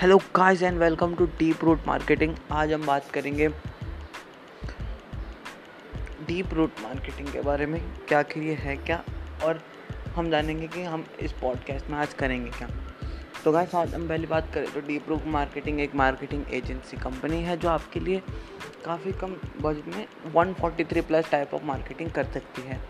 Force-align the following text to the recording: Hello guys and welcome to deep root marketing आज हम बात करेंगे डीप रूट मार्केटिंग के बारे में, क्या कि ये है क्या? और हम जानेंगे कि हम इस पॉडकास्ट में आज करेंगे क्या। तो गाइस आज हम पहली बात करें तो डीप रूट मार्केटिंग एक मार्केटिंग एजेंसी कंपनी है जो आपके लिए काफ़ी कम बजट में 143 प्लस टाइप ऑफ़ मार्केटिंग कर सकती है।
Hello 0.00 0.16
guys 0.36 0.62
and 0.62 0.78
welcome 0.78 1.14
to 1.14 1.24
deep 1.38 1.64
root 1.64 1.86
marketing 1.86 2.34
आज 2.50 2.72
हम 2.72 2.84
बात 2.86 3.10
करेंगे 3.10 3.48
डीप 6.28 6.54
रूट 6.54 6.80
मार्केटिंग 6.82 7.28
के 7.28 7.40
बारे 7.40 7.66
में, 7.66 7.80
क्या 8.08 8.22
कि 8.22 8.40
ये 8.40 8.54
है 8.54 8.76
क्या? 8.76 9.02
और 9.44 9.60
हम 10.14 10.30
जानेंगे 10.30 10.68
कि 10.68 10.82
हम 10.82 11.04
इस 11.20 11.32
पॉडकास्ट 11.32 11.90
में 11.90 11.98
आज 11.98 12.14
करेंगे 12.14 12.50
क्या। 12.50 12.68
तो 13.44 13.52
गाइस 13.52 13.74
आज 13.74 13.94
हम 13.94 14.08
पहली 14.08 14.26
बात 14.26 14.50
करें 14.54 14.72
तो 14.72 14.80
डीप 14.80 15.08
रूट 15.08 15.26
मार्केटिंग 15.26 15.80
एक 15.80 15.94
मार्केटिंग 15.94 16.52
एजेंसी 16.52 16.96
कंपनी 16.96 17.42
है 17.42 17.56
जो 17.56 17.68
आपके 17.68 18.00
लिए 18.00 18.22
काफ़ी 18.84 19.12
कम 19.12 19.36
बजट 19.62 19.94
में 19.96 20.06
143 20.36 21.02
प्लस 21.02 21.30
टाइप 21.30 21.54
ऑफ़ 21.54 21.64
मार्केटिंग 21.64 22.10
कर 22.10 22.24
सकती 22.24 22.62
है। 22.62 22.80